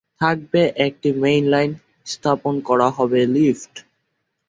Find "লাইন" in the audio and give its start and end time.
1.53-1.71